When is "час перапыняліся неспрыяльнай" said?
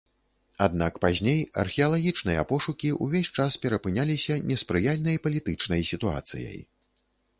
3.43-5.15